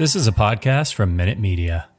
This 0.00 0.16
is 0.16 0.26
a 0.26 0.32
podcast 0.32 0.94
from 0.94 1.14
Minute 1.14 1.38
Media. 1.38 1.90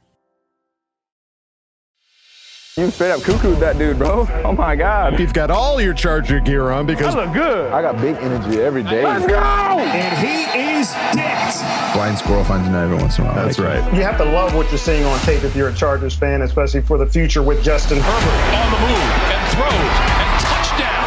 You 2.76 2.90
straight 2.90 3.12
up 3.12 3.20
cuckooed 3.20 3.60
that 3.60 3.78
dude, 3.78 3.96
bro. 3.96 4.26
Oh 4.42 4.50
my 4.50 4.74
God. 4.74 5.20
You've 5.20 5.32
got 5.32 5.52
all 5.52 5.80
your 5.80 5.94
Charger 5.94 6.40
gear 6.40 6.72
on 6.72 6.84
because 6.84 7.14
I 7.14 7.24
look 7.24 7.32
good. 7.32 7.72
I 7.72 7.80
got 7.80 8.00
big 8.00 8.16
energy 8.16 8.60
every 8.60 8.82
day. 8.82 9.04
Let's 9.04 9.24
go! 9.24 9.38
And 9.38 10.18
he 10.18 10.42
is 10.80 10.92
dicked. 11.12 11.62
Blind 11.94 12.18
squirrel 12.18 12.42
finds 12.42 12.66
a 12.66 12.72
nut 12.72 12.82
every 12.82 12.96
once 12.96 13.18
in 13.18 13.24
a 13.24 13.28
while. 13.28 13.36
That's 13.36 13.60
right. 13.60 13.84
You 13.94 14.02
have 14.02 14.18
to 14.18 14.24
love 14.24 14.52
what 14.56 14.68
you're 14.72 14.78
seeing 14.78 15.04
on 15.04 15.20
tape 15.20 15.44
if 15.44 15.54
you're 15.54 15.68
a 15.68 15.72
Chargers 15.72 16.16
fan, 16.16 16.42
especially 16.42 16.80
for 16.80 16.98
the 16.98 17.06
future 17.06 17.40
with 17.40 17.62
Justin 17.62 18.00
Herbert. 18.00 18.56
On 18.58 18.68
the 18.72 18.78
move 18.82 19.12
and 19.30 19.48
throws 19.54 19.94
and 20.18 20.40
touchdown. 20.42 21.06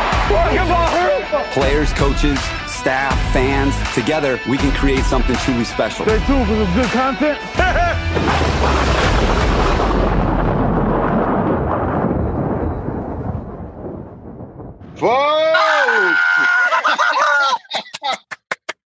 Players, 1.51 1.91
coaches, 1.91 2.39
staff, 2.85 3.17
fans, 3.33 3.73
together 3.95 4.39
we 4.47 4.57
can 4.57 4.71
create 4.73 5.03
something 5.05 5.35
truly 5.37 5.63
special. 5.63 6.05
Stay 6.05 6.23
tuned 6.27 6.45
for 6.45 6.53
some 6.53 6.71
good 6.75 6.85
content. 6.91 7.39
Folks! 14.99 16.19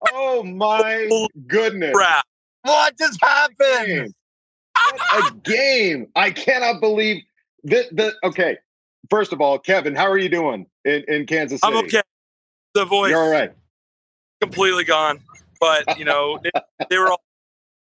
oh 0.14 0.44
my 0.44 1.10
goodness. 1.48 1.96
Crap. 1.96 2.26
What 2.62 2.96
just 2.96 3.20
happened? 3.24 4.14
What 4.76 5.34
a 5.34 5.36
game. 5.38 6.10
I 6.16 6.30
cannot 6.30 6.80
believe 6.80 7.24
that. 7.64 7.88
The, 7.92 8.14
okay. 8.24 8.60
First 9.10 9.34
of 9.34 9.42
all, 9.42 9.58
Kevin, 9.58 9.96
how 9.96 10.08
are 10.08 10.20
you 10.20 10.30
doing 10.30 10.68
in, 10.86 11.04
in 11.08 11.26
Kansas 11.26 11.60
City? 11.60 11.76
I'm 11.76 11.86
okay. 11.86 12.04
The 12.76 12.86
voice. 12.86 13.10
You're 13.10 13.24
all 13.24 13.32
right. 13.32 13.52
Completely 14.42 14.84
gone. 14.84 15.20
But, 15.60 15.98
you 15.98 16.06
know, 16.06 16.40
they, 16.44 16.52
they 16.90 16.98
were 16.98 17.10
all 17.10 17.22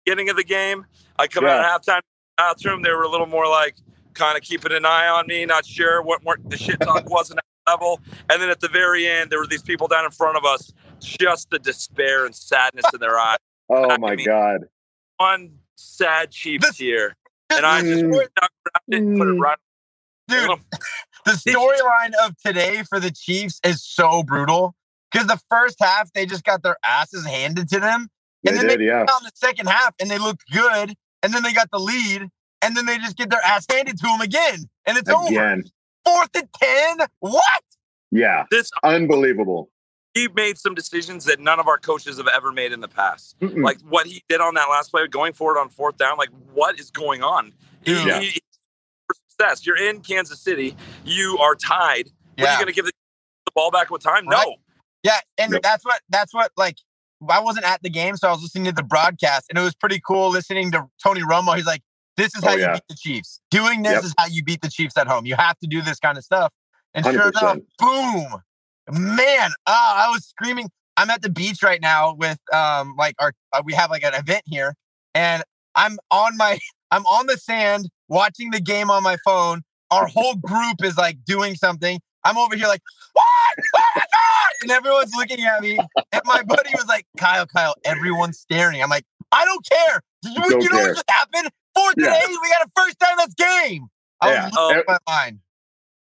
beginning 0.05 0.29
of 0.29 0.35
the 0.35 0.43
game. 0.43 0.85
I 1.17 1.27
come 1.27 1.45
yeah. 1.45 1.59
out 1.59 1.65
of 1.65 1.81
halftime 1.81 2.01
bathroom. 2.37 2.81
They 2.81 2.91
were 2.91 3.03
a 3.03 3.09
little 3.09 3.27
more 3.27 3.47
like 3.47 3.75
kind 4.13 4.37
of 4.37 4.43
keeping 4.43 4.71
an 4.71 4.85
eye 4.85 5.07
on 5.07 5.27
me, 5.27 5.45
not 5.45 5.65
sure 5.65 6.01
what 6.01 6.23
more 6.23 6.37
the 6.45 6.57
shit 6.57 6.79
talk 6.79 7.09
wasn't 7.09 7.39
level. 7.67 7.99
And 8.29 8.41
then 8.41 8.49
at 8.49 8.59
the 8.59 8.69
very 8.69 9.07
end, 9.07 9.29
there 9.29 9.39
were 9.39 9.47
these 9.47 9.61
people 9.61 9.87
down 9.87 10.05
in 10.05 10.11
front 10.11 10.37
of 10.37 10.45
us, 10.45 10.71
just 10.99 11.49
the 11.49 11.59
despair 11.59 12.25
and 12.25 12.33
sadness 12.33 12.85
in 12.93 12.99
their 12.99 13.19
eyes. 13.19 13.37
Oh 13.69 13.97
my 13.99 14.11
I 14.11 14.15
mean, 14.15 14.25
God. 14.25 14.61
One 15.17 15.51
sad 15.75 16.31
Chiefs 16.31 16.77
here. 16.77 17.15
And 17.49 17.65
I 17.65 17.81
just 17.81 18.03
mm. 18.03 18.21
it 18.21 19.17
put 19.17 19.27
it 19.27 19.39
right. 19.39 19.57
Dude, 20.27 20.59
the 21.25 21.31
storyline 21.31 22.11
of 22.25 22.35
today 22.37 22.83
for 22.83 22.99
the 22.99 23.11
Chiefs 23.11 23.61
is 23.63 23.81
so 23.81 24.23
brutal 24.23 24.75
because 25.17 25.27
the 25.27 25.41
first 25.49 25.77
half 25.79 26.11
they 26.13 26.25
just 26.25 26.43
got 26.43 26.61
their 26.63 26.77
asses 26.85 27.25
handed 27.25 27.69
to 27.69 27.79
them. 27.79 28.07
And 28.45 28.55
they 28.55 28.59
then 28.59 28.67
did, 28.69 28.79
they 28.81 28.85
yeah. 28.85 29.01
on 29.01 29.23
the 29.23 29.31
second 29.33 29.67
half 29.67 29.95
and 29.99 30.11
they 30.11 30.19
looked 30.19 30.43
good. 30.51 30.93
And 31.23 31.33
then 31.33 31.41
they 31.43 31.53
got 31.53 31.71
the 31.71 31.79
lead. 31.79 32.29
And 32.61 32.77
then 32.77 32.85
they 32.85 32.97
just 32.97 33.17
get 33.17 33.29
their 33.29 33.41
ass 33.43 33.65
handed 33.69 33.97
to 33.97 34.07
them 34.07 34.21
again. 34.21 34.69
And 34.85 34.97
it's 34.97 35.09
again. 35.09 35.63
over 36.05 36.19
fourth 36.19 36.29
and 36.35 36.47
10? 36.97 37.07
What? 37.19 37.43
Yeah. 38.11 38.45
This 38.51 38.69
unbelievable. 38.83 39.69
He 40.13 40.27
made 40.29 40.57
some 40.57 40.73
decisions 40.73 41.25
that 41.25 41.39
none 41.39 41.59
of 41.59 41.67
our 41.67 41.77
coaches 41.77 42.17
have 42.17 42.27
ever 42.27 42.51
made 42.51 42.71
in 42.71 42.79
the 42.79 42.87
past. 42.87 43.39
Mm-mm. 43.39 43.63
Like 43.63 43.79
what 43.81 44.07
he 44.07 44.23
did 44.29 44.41
on 44.41 44.55
that 44.55 44.69
last 44.69 44.91
play, 44.91 45.07
going 45.07 45.33
forward 45.33 45.59
on 45.59 45.69
fourth 45.69 45.97
down. 45.97 46.17
Like, 46.17 46.29
what 46.53 46.79
is 46.79 46.89
going 46.89 47.23
on? 47.23 47.53
Yeah. 47.85 48.19
He, 48.19 48.39
for 49.05 49.15
success, 49.29 49.65
you're 49.65 49.77
in 49.77 50.01
Kansas 50.01 50.39
City. 50.39 50.75
You 51.05 51.37
are 51.39 51.55
tied. 51.55 52.09
Yeah. 52.37 52.43
What 52.43 52.49
are 52.49 52.53
you 52.53 52.57
going 52.57 52.67
to 52.67 52.73
give 52.73 52.85
the, 52.85 52.91
the, 53.45 53.51
ball 53.53 53.69
back 53.69 53.91
with 53.91 54.01
time? 54.01 54.27
Right. 54.27 54.45
No. 54.45 54.55
Yeah, 55.03 55.19
and 55.37 55.53
yep. 55.53 55.61
that's 55.61 55.85
what 55.85 56.01
that's 56.09 56.33
what 56.33 56.51
like. 56.57 56.77
I 57.27 57.39
wasn't 57.39 57.65
at 57.65 57.81
the 57.81 57.89
game, 57.89 58.15
so 58.15 58.27
I 58.27 58.31
was 58.31 58.43
listening 58.43 58.65
to 58.65 58.71
the 58.71 58.83
broadcast, 58.83 59.47
and 59.49 59.57
it 59.57 59.61
was 59.61 59.73
pretty 59.73 59.99
cool 60.05 60.29
listening 60.29 60.71
to 60.73 60.85
Tony 61.03 61.21
Romo. 61.21 61.55
He's 61.55 61.65
like, 61.65 61.81
this 62.17 62.35
is 62.35 62.43
how 62.43 62.51
oh, 62.51 62.55
you 62.55 62.61
yeah. 62.61 62.73
beat 62.73 62.83
the 62.89 62.95
Chiefs. 62.95 63.39
Doing 63.49 63.83
this 63.83 63.93
yep. 63.93 64.03
is 64.03 64.13
how 64.17 64.25
you 64.25 64.43
beat 64.43 64.61
the 64.61 64.69
Chiefs 64.69 64.97
at 64.97 65.07
home. 65.07 65.25
You 65.25 65.35
have 65.35 65.57
to 65.59 65.67
do 65.67 65.81
this 65.81 65.99
kind 65.99 66.17
of 66.17 66.23
stuff. 66.23 66.51
And 66.93 67.05
100%. 67.05 67.11
sure 67.13 67.29
enough, 67.29 67.57
boom, 67.79 68.41
man, 68.91 69.51
oh, 69.67 69.93
I 69.95 70.09
was 70.11 70.25
screaming. 70.25 70.69
I'm 70.97 71.11
at 71.11 71.21
the 71.21 71.29
beach 71.29 71.61
right 71.61 71.79
now 71.79 72.15
with 72.15 72.39
um 72.51 72.95
like 72.97 73.15
our 73.19 73.33
uh, 73.53 73.61
we 73.63 73.73
have 73.73 73.91
like 73.91 74.03
an 74.03 74.15
event 74.15 74.43
here, 74.45 74.73
and 75.13 75.43
I'm 75.75 75.97
on 76.11 76.35
my 76.37 76.59
I'm 76.91 77.05
on 77.05 77.27
the 77.27 77.37
sand 77.37 77.89
watching 78.07 78.51
the 78.51 78.61
game 78.61 78.89
on 78.89 79.03
my 79.03 79.17
phone. 79.23 79.61
Our 79.91 80.07
whole 80.07 80.35
group 80.35 80.83
is 80.83 80.97
like 80.97 81.23
doing 81.23 81.55
something. 81.55 81.99
I'm 82.23 82.37
over 82.37 82.55
here 82.57 82.67
like, 82.67 82.81
what? 83.13 84.03
My 84.61 84.67
God! 84.67 84.71
And 84.71 84.71
everyone's 84.71 85.13
looking 85.15 85.45
at 85.45 85.61
me. 85.61 85.77
And 86.11 86.21
my 86.25 86.43
buddy 86.43 86.69
was 86.75 86.87
like, 86.87 87.05
Kyle, 87.17 87.45
Kyle, 87.45 87.75
everyone's 87.83 88.39
staring. 88.39 88.81
I'm 88.81 88.89
like, 88.89 89.05
I 89.31 89.45
don't 89.45 89.65
care. 89.67 90.01
You, 90.23 90.61
you 90.61 90.69
know 90.69 90.77
what 90.77 90.95
just 90.95 91.09
happened? 91.09 91.49
Fourth 91.75 91.95
yeah. 91.97 92.07
and 92.07 92.15
eight, 92.15 92.37
we 92.41 92.49
got 92.49 92.67
a 92.67 92.69
first 92.75 92.99
down. 92.99 93.17
That's 93.17 93.33
game. 93.35 93.87
I 94.21 94.31
yeah. 94.31 94.49
was 94.49 94.83
my 94.87 94.97
mind. 95.07 95.39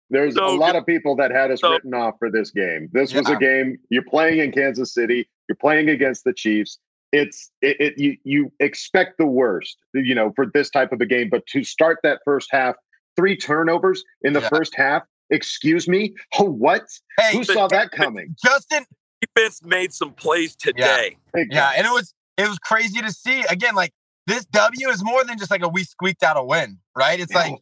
There's 0.09 0.35
so, 0.35 0.45
a 0.45 0.55
lot 0.55 0.75
of 0.75 0.85
people 0.85 1.15
that 1.15 1.31
had 1.31 1.49
us 1.49 1.61
so, 1.61 1.71
written 1.71 1.93
off 1.93 2.15
for 2.19 2.29
this 2.29 2.51
game. 2.51 2.89
This 2.93 3.11
yeah. 3.11 3.19
was 3.19 3.29
a 3.29 3.35
game 3.35 3.79
you're 3.89 4.03
playing 4.03 4.39
in 4.39 4.51
Kansas 4.51 4.93
City. 4.93 5.27
You're 5.49 5.55
playing 5.55 5.89
against 5.89 6.23
the 6.23 6.33
Chiefs. 6.33 6.77
It's 7.11 7.51
it, 7.61 7.77
it 7.79 7.93
you 7.97 8.17
you 8.23 8.51
expect 8.59 9.17
the 9.17 9.25
worst, 9.25 9.77
you 9.93 10.13
know, 10.13 10.31
for 10.35 10.45
this 10.45 10.69
type 10.69 10.91
of 10.91 11.01
a 11.01 11.05
game. 11.05 11.29
But 11.29 11.45
to 11.47 11.63
start 11.63 11.99
that 12.03 12.19
first 12.25 12.49
half, 12.51 12.75
three 13.15 13.35
turnovers 13.35 14.03
in 14.21 14.33
the 14.33 14.41
yeah. 14.41 14.49
first 14.49 14.75
half. 14.75 15.03
Excuse 15.33 15.87
me. 15.87 16.13
Oh, 16.37 16.43
what? 16.49 16.83
Hey, 17.19 17.33
Who 17.37 17.43
saw 17.43 17.67
that 17.67 17.91
coming? 17.91 18.35
Justin 18.43 18.85
defense 19.21 19.61
made 19.63 19.93
some 19.93 20.13
plays 20.13 20.55
today. 20.55 21.17
Yeah. 21.35 21.43
yeah, 21.49 21.71
and 21.75 21.85
it 21.85 21.91
was 21.91 22.13
it 22.37 22.47
was 22.47 22.59
crazy 22.59 23.01
to 23.01 23.11
see. 23.11 23.43
Again, 23.49 23.75
like 23.75 23.91
this 24.27 24.45
W 24.45 24.89
is 24.89 25.03
more 25.03 25.23
than 25.23 25.37
just 25.37 25.51
like 25.51 25.63
a 25.63 25.67
we 25.67 25.83
squeaked 25.83 26.23
out 26.23 26.37
a 26.37 26.43
win, 26.43 26.77
right? 26.95 27.19
It's 27.19 27.33
yeah. 27.33 27.39
like 27.39 27.55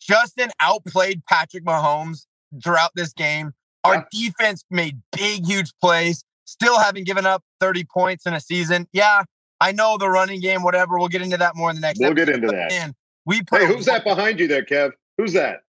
Justin 0.00 0.50
outplayed 0.60 1.24
Patrick 1.26 1.64
Mahomes 1.64 2.26
throughout 2.62 2.90
this 2.94 3.12
game. 3.12 3.52
Our 3.84 4.06
yeah. 4.12 4.28
defense 4.28 4.64
made 4.70 5.00
big, 5.12 5.44
huge 5.46 5.72
plays, 5.80 6.24
still 6.44 6.78
haven't 6.78 7.04
given 7.04 7.26
up 7.26 7.42
30 7.60 7.84
points 7.84 8.24
in 8.24 8.32
a 8.32 8.40
season. 8.40 8.88
Yeah, 8.92 9.24
I 9.60 9.72
know 9.72 9.98
the 9.98 10.08
running 10.08 10.40
game, 10.40 10.62
whatever. 10.62 10.98
We'll 10.98 11.08
get 11.08 11.22
into 11.22 11.36
that 11.36 11.54
more 11.54 11.70
in 11.70 11.76
the 11.76 11.82
next 11.82 12.00
We'll 12.00 12.12
episode. 12.12 12.26
get 12.26 12.34
into 12.34 12.48
that. 12.48 12.70
Man, 12.70 12.94
we 13.26 13.42
hey, 13.50 13.66
who's 13.66 13.86
that 13.86 14.04
behind 14.04 14.40
you 14.40 14.48
there, 14.48 14.64
Kev? 14.64 14.92
Who's 15.18 15.32
that? 15.34 15.63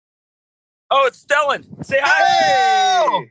Oh, 0.94 1.06
it's 1.06 1.24
Stellan. 1.24 1.64
Say 1.86 1.98
hi. 2.02 3.08
Hey! 3.08 3.30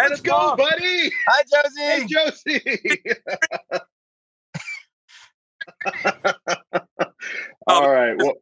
Let's 0.00 0.22
go, 0.22 0.32
mom. 0.32 0.56
buddy. 0.56 1.12
Hi, 1.28 1.42
Josie. 1.52 1.82
Hey, 1.82 2.06
Josie. 2.06 3.02
All 7.66 7.92
right. 7.92 8.16
Well, 8.16 8.32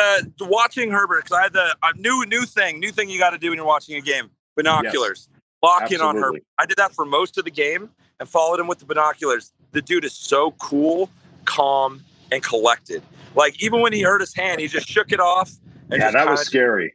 uh, 0.00 0.22
watching 0.40 0.90
Herbert 0.90 1.24
because 1.24 1.38
I 1.38 1.42
had 1.42 1.52
the 1.52 1.76
a 1.80 1.96
new 1.96 2.26
new 2.26 2.44
thing, 2.44 2.80
new 2.80 2.90
thing 2.90 3.08
you 3.08 3.20
got 3.20 3.30
to 3.30 3.38
do 3.38 3.50
when 3.50 3.56
you're 3.56 3.64
watching 3.64 3.94
a 3.94 4.00
game: 4.00 4.30
binoculars. 4.56 5.28
Yes. 5.30 5.40
Lock 5.62 5.82
Absolutely. 5.82 6.04
in 6.04 6.16
on 6.16 6.16
Herbert. 6.22 6.42
I 6.58 6.66
did 6.66 6.76
that 6.78 6.92
for 6.92 7.04
most 7.04 7.38
of 7.38 7.44
the 7.44 7.52
game 7.52 7.88
and 8.18 8.28
followed 8.28 8.58
him 8.58 8.66
with 8.66 8.80
the 8.80 8.84
binoculars. 8.84 9.52
The 9.70 9.80
dude 9.82 10.04
is 10.04 10.12
so 10.12 10.50
cool, 10.58 11.08
calm, 11.44 12.02
and 12.32 12.42
collected. 12.42 13.04
Like 13.36 13.62
even 13.62 13.80
when 13.80 13.92
he 13.92 14.02
hurt 14.02 14.20
his 14.20 14.34
hand, 14.34 14.60
he 14.60 14.66
just 14.66 14.88
shook 14.88 15.12
it 15.12 15.20
off. 15.20 15.52
yeah, 15.88 16.10
that 16.10 16.28
was 16.28 16.40
scary. 16.40 16.94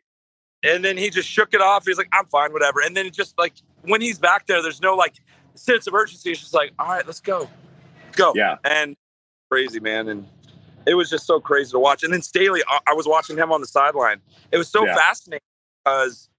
And 0.63 0.83
then 0.83 0.97
he 0.97 1.09
just 1.09 1.27
shook 1.27 1.53
it 1.53 1.61
off. 1.61 1.85
He's 1.85 1.97
like, 1.97 2.09
"I'm 2.13 2.25
fine, 2.25 2.53
whatever." 2.53 2.81
And 2.81 2.95
then 2.95 3.11
just 3.11 3.37
like 3.37 3.53
when 3.81 4.01
he's 4.01 4.17
back 4.17 4.47
there, 4.47 4.61
there's 4.61 4.81
no 4.81 4.95
like 4.95 5.15
sense 5.55 5.87
of 5.87 5.93
urgency. 5.93 6.31
It's 6.31 6.39
just 6.39 6.53
like, 6.53 6.71
"All 6.79 6.87
right, 6.87 7.05
let's 7.05 7.19
go, 7.19 7.49
go." 8.15 8.33
Yeah. 8.35 8.57
And 8.63 8.95
crazy, 9.53 9.79
man. 9.79 10.07
And 10.07 10.27
it 10.87 10.95
was 10.95 11.09
just 11.09 11.25
so 11.25 11.39
crazy 11.39 11.71
to 11.71 11.79
watch. 11.79 12.03
And 12.03 12.11
then 12.11 12.21
Staley, 12.21 12.61
I, 12.87 12.93
was 12.93 13.07
watching 13.07 13.37
him 13.37 13.51
on 13.51 13.61
the 13.61 13.67
sideline. 13.67 14.19
It 14.51 14.57
was 14.57 14.67
so 14.67 14.85
yeah. 14.85 14.95
fascinating 14.95 15.41
because, 15.83 16.29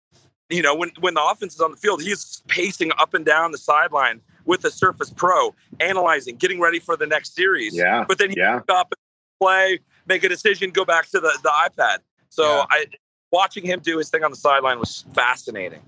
you 0.51 0.63
know, 0.63 0.75
when, 0.75 0.91
when 1.01 1.15
the 1.15 1.23
offense 1.23 1.55
is 1.55 1.61
on 1.61 1.71
the 1.71 1.77
field, 1.77 2.03
he's 2.03 2.43
pacing 2.49 2.91
up 2.99 3.15
and 3.15 3.25
down 3.25 3.53
the 3.53 3.59
sideline 3.59 4.21
with 4.45 4.63
the 4.63 4.71
Surface 4.71 5.11
Pro, 5.11 5.55
analyzing, 5.81 6.37
getting 6.37 6.61
ready 6.61 6.79
for 6.79 6.97
the 6.97 7.07
next 7.07 7.35
series. 7.35 7.75
Yeah. 7.75 8.05
But 8.07 8.19
then 8.19 8.31
he 8.31 8.37
yeah. 8.37 8.61
up, 8.69 8.93
play, 9.41 9.79
make 10.07 10.25
a 10.25 10.29
decision, 10.29 10.71
go 10.71 10.85
back 10.85 11.07
to 11.11 11.21
the, 11.21 11.39
the 11.43 11.51
iPad. 11.51 11.99
So 12.29 12.45
yeah. 12.45 12.67
I 12.69 12.87
watching 13.35 13.67
him 13.67 13.81
do 13.81 13.99
his 13.99 14.09
thing 14.09 14.23
on 14.23 14.31
the 14.31 14.37
sideline 14.37 14.79
was 14.79 15.05
fascinating. 15.13 15.81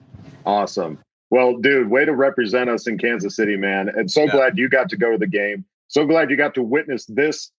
Awesome. 0.44 0.98
Well, 1.30 1.56
dude, 1.56 1.88
way 1.88 2.04
to 2.04 2.12
represent 2.12 2.68
us 2.68 2.88
in 2.88 2.98
Kansas 2.98 3.36
City, 3.36 3.56
man. 3.56 3.88
And 3.88 4.10
so 4.10 4.24
yeah. 4.24 4.32
glad 4.32 4.58
you 4.58 4.68
got 4.68 4.88
to 4.90 4.96
go 4.96 5.12
to 5.12 5.18
the 5.18 5.28
game. 5.28 5.64
So 5.88 6.04
glad 6.04 6.28
you 6.28 6.36
got 6.36 6.54
to 6.54 6.62
witness 6.62 7.06
this 7.06 7.52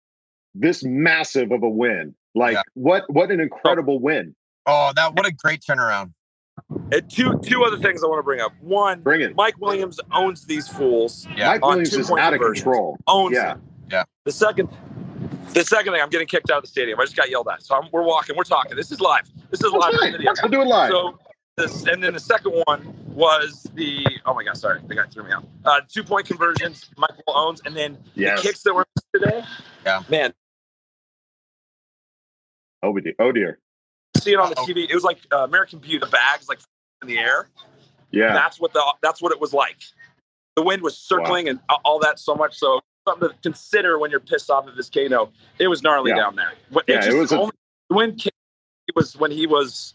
this 0.53 0.83
massive 0.83 1.51
of 1.51 1.63
a 1.63 1.69
win. 1.69 2.13
Like 2.35 2.55
yeah. 2.55 2.61
what 2.73 3.03
what 3.07 3.31
an 3.31 3.39
oh. 3.39 3.43
incredible 3.43 3.99
win. 3.99 4.35
Oh, 4.65 4.91
that 4.95 5.15
what 5.15 5.25
a 5.25 5.31
great 5.31 5.61
turnaround. 5.61 6.11
And 6.91 7.09
two 7.09 7.39
two 7.39 7.63
other 7.63 7.77
things 7.77 8.03
I 8.03 8.07
want 8.07 8.19
to 8.19 8.23
bring 8.23 8.41
up. 8.41 8.51
One, 8.59 8.99
bring 9.01 9.21
it. 9.21 9.35
Mike 9.35 9.57
Williams 9.59 9.99
owns 10.11 10.45
these 10.45 10.67
fools. 10.67 11.25
Yeah. 11.35 11.51
Mike 11.51 11.65
Williams 11.65 11.93
is 11.93 12.11
out 12.11 12.33
of 12.33 12.41
control. 12.41 12.97
Owns 13.07 13.35
yeah. 13.35 13.53
Them. 13.53 13.61
Yeah. 13.89 14.03
The 14.25 14.33
second 14.33 14.69
the 15.53 15.63
second 15.63 15.93
thing, 15.93 16.01
I'm 16.01 16.09
getting 16.09 16.27
kicked 16.27 16.49
out 16.51 16.57
of 16.57 16.63
the 16.63 16.69
stadium. 16.69 16.99
I 16.99 17.03
just 17.03 17.15
got 17.15 17.29
yelled 17.29 17.47
at. 17.51 17.61
So 17.63 17.75
I'm, 17.75 17.89
we're 17.91 18.03
walking, 18.03 18.35
we're 18.35 18.43
talking. 18.43 18.75
This 18.75 18.91
is 18.91 19.01
live. 19.01 19.29
This 19.49 19.63
is 19.63 19.71
live 19.71 19.93
right. 20.01 20.11
video. 20.11 20.33
We'll 20.41 20.51
do 20.51 20.61
it 20.61 20.67
live. 20.67 20.91
So 20.91 21.19
this, 21.55 21.85
and 21.85 22.03
then 22.03 22.13
the 22.13 22.19
second 22.19 22.63
one 22.65 22.93
was 23.07 23.65
the 23.73 24.05
oh 24.25 24.33
my 24.33 24.43
god, 24.43 24.57
sorry, 24.57 24.81
the 24.85 24.93
guy 24.93 25.05
threw 25.07 25.23
me 25.23 25.31
out. 25.31 25.47
Uh, 25.65 25.81
two 25.87 26.03
point 26.03 26.27
conversions, 26.27 26.89
Michael 26.97 27.23
owns, 27.27 27.61
and 27.65 27.75
then 27.75 27.97
yes. 28.13 28.39
the 28.39 28.47
kicks 28.47 28.61
that 28.63 28.75
were 28.75 28.85
today. 29.13 29.43
Yeah, 29.83 30.03
man, 30.09 30.33
Oh, 32.83 32.97
dear. 32.99 33.13
Oh, 33.19 33.31
dear. 33.31 33.59
See 34.17 34.33
it 34.33 34.39
on 34.39 34.49
the 34.49 34.55
TV. 34.55 34.89
It 34.89 34.93
was 34.93 35.03
like 35.03 35.19
uh, 35.31 35.43
American 35.43 35.79
Beauty. 35.79 35.99
The 35.99 36.07
bags 36.07 36.47
like 36.49 36.59
in 37.01 37.07
the 37.07 37.17
air. 37.17 37.49
Yeah. 38.11 38.33
That's 38.33 38.59
what 38.59 38.73
the 38.73 38.83
that's 39.01 39.21
what 39.21 39.31
it 39.31 39.39
was 39.39 39.53
like. 39.53 39.77
The 40.55 40.63
wind 40.63 40.81
was 40.81 40.97
circling 40.97 41.45
wow. 41.45 41.51
and 41.51 41.59
all 41.85 41.99
that 41.99 42.19
so 42.19 42.33
much. 42.33 42.57
So 42.57 42.81
something 43.07 43.29
to 43.29 43.35
consider 43.41 43.97
when 43.97 44.11
you're 44.11 44.19
pissed 44.19 44.49
off 44.49 44.67
at 44.67 44.75
this 44.75 44.89
Kano. 44.89 45.31
It 45.59 45.67
was 45.67 45.81
gnarly 45.81 46.11
yeah. 46.11 46.17
down 46.17 46.35
there. 46.35 46.51
It 46.71 46.83
yeah, 46.87 46.95
just, 46.97 47.09
it 47.09 47.19
was. 47.19 47.31
A- 47.31 47.49
the 47.89 47.95
wind 47.95 48.19
came, 48.19 48.31
it 48.87 48.95
was 48.95 49.15
when 49.17 49.31
he 49.31 49.47
was. 49.47 49.93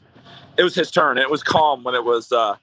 It 0.56 0.64
was 0.64 0.74
his 0.74 0.90
turn. 0.90 1.18
It 1.18 1.30
was 1.30 1.42
calm 1.42 1.82
when 1.84 1.94
it 1.94 2.04
was 2.04 2.30
uh, 2.30 2.56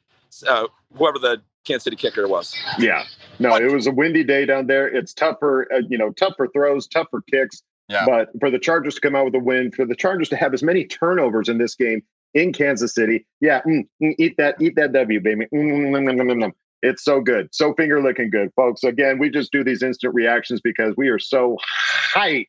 uh, 0.48 0.68
whoever 0.96 1.18
the 1.18 1.42
Kansas 1.66 1.84
City 1.84 1.96
kicker 1.96 2.28
was. 2.28 2.56
Yeah. 2.78 3.04
No, 3.40 3.56
it 3.56 3.72
was 3.72 3.88
a 3.88 3.92
windy 3.92 4.24
day 4.24 4.46
down 4.46 4.68
there. 4.68 4.88
It's 4.88 5.14
tougher, 5.14 5.68
uh, 5.74 5.82
you 5.88 5.98
know, 5.98 6.12
tougher 6.12 6.48
throws, 6.54 6.88
tougher 6.88 7.24
kicks. 7.32 7.64
Yeah. 7.88 8.06
But 8.06 8.30
for 8.40 8.52
the 8.52 8.60
Chargers 8.60 8.96
to 8.96 9.02
come 9.02 9.16
out 9.16 9.26
with 9.26 9.36
a 9.36 9.40
win, 9.40 9.72
for 9.72 9.86
the 9.86 9.96
Chargers 9.96 10.30
to 10.30 10.36
have 10.36 10.54
as 10.54 10.62
many 10.62 10.86
turnovers 10.86 11.50
in 11.50 11.58
this 11.58 11.74
game 11.74 12.04
in 12.36 12.54
Kansas 12.54 12.94
City, 12.94 13.26
yeah, 13.40 13.62
mm, 13.62 13.88
mm, 14.02 14.14
eat 14.20 14.36
that, 14.38 14.62
eat 14.62 14.76
that 14.76 14.94
W, 14.94 15.20
baby. 15.20 15.48
Mm, 15.54 15.90
it's 16.82 17.04
so 17.04 17.22
good, 17.22 17.50
so 17.52 17.74
finger 17.74 18.02
licking 18.02 18.30
good, 18.30 18.50
folks. 18.56 18.84
Again, 18.84 19.20
we 19.20 19.30
just 19.30 19.52
do 19.52 19.64
these 19.64 19.84
instant 19.84 20.14
reactions 20.14 20.62
because 20.62 20.94
we 20.98 21.10
are 21.10 21.20
so 21.20 21.58
hyped 22.14 22.46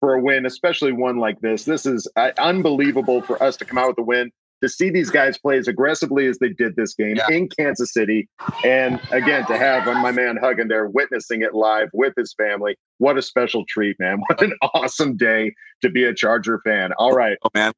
for 0.00 0.14
a 0.14 0.22
win, 0.22 0.46
especially 0.46 0.92
one 0.92 1.18
like 1.18 1.40
this. 1.40 1.64
This 1.64 1.86
is 1.86 2.08
uh, 2.16 2.30
unbelievable 2.38 3.22
for 3.22 3.40
us 3.42 3.56
to 3.58 3.64
come 3.64 3.78
out 3.78 3.88
with 3.88 3.98
a 3.98 4.02
win 4.02 4.30
to 4.62 4.68
see 4.68 4.90
these 4.90 5.10
guys 5.10 5.38
play 5.38 5.58
as 5.58 5.68
aggressively 5.68 6.26
as 6.26 6.38
they 6.38 6.50
did 6.50 6.76
this 6.76 6.94
game 6.94 7.16
yeah. 7.16 7.30
in 7.30 7.48
Kansas 7.48 7.92
City. 7.92 8.28
And 8.64 9.00
again, 9.10 9.46
to 9.46 9.56
have 9.56 9.86
my 9.86 10.12
man 10.12 10.36
Huggin 10.36 10.68
there 10.68 10.86
witnessing 10.88 11.42
it 11.42 11.54
live 11.54 11.88
with 11.92 12.12
his 12.16 12.34
family. 12.34 12.76
What 12.98 13.16
a 13.16 13.22
special 13.22 13.64
treat, 13.68 13.98
man. 13.98 14.20
What 14.28 14.42
an 14.42 14.52
awesome 14.74 15.16
day 15.16 15.54
to 15.82 15.90
be 15.90 16.04
a 16.04 16.14
Charger 16.14 16.60
fan. 16.64 16.92
All 16.98 17.12
right. 17.12 17.38
Oh, 17.42 17.48
man. 17.54 17.72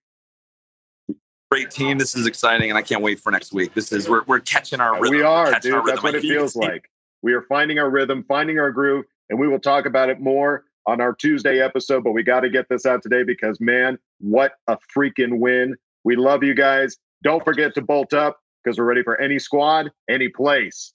Great 1.52 1.70
team. 1.70 1.99
This 1.99 2.14
is 2.14 2.26
exciting, 2.26 2.70
and 2.70 2.78
I 2.78 2.81
can't 2.81 3.02
wait 3.02 3.20
for 3.20 3.31
next 3.31 3.52
week. 3.52 3.75
This 3.75 3.93
is 3.93 4.08
we're 4.08 4.22
we're 4.26 4.40
catching 4.40 4.81
our 4.81 4.94
rhythm. 4.99 5.19
We 5.19 5.22
are, 5.22 5.60
dude. 5.60 5.84
That's 5.84 6.02
what 6.02 6.14
it 6.14 6.22
feels 6.22 6.56
like. 6.66 6.88
We 7.20 7.34
are 7.34 7.43
finding 7.43 7.78
our 7.78 7.90
rhythm, 7.90 8.25
finding 8.26 8.58
our 8.58 8.70
groove, 8.70 9.04
and 9.28 9.38
we 9.38 9.46
will 9.46 9.58
talk 9.58 9.84
about 9.84 10.08
it 10.08 10.19
more 10.19 10.64
on 10.87 11.02
our 11.02 11.14
Tuesday 11.14 11.60
episode. 11.60 12.04
But 12.04 12.12
we 12.12 12.22
got 12.22 12.40
to 12.40 12.49
get 12.49 12.70
this 12.70 12.87
out 12.87 13.02
today 13.02 13.22
because, 13.22 13.60
man, 13.60 13.99
what 14.19 14.52
a 14.66 14.78
freaking 14.96 15.40
win! 15.40 15.76
We 16.04 16.16
love 16.16 16.43
you 16.43 16.54
guys. 16.54 16.96
Don't 17.22 17.44
forget 17.44 17.75
to 17.75 17.82
bolt 17.82 18.14
up 18.14 18.40
because 18.64 18.78
we're 18.78 18.87
ready 18.87 19.02
for 19.02 19.20
any 19.20 19.38
squad, 19.38 19.90
any 20.08 20.31
place. 20.31 20.94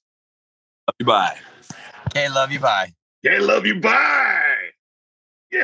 Love 0.88 0.96
you. 0.98 1.06
Bye. 1.06 1.38
Okay, 2.08 2.30
love 2.30 2.52
you. 2.52 2.60
Bye. 2.60 2.94
Okay, 3.24 3.38
love 3.38 3.68
you. 3.68 3.80
Bye. 3.80 4.44
Yeah. 5.50 5.64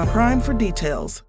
Prime 0.05 0.41
for 0.41 0.53
details. 0.53 1.23